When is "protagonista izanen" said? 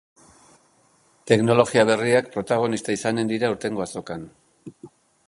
2.37-3.33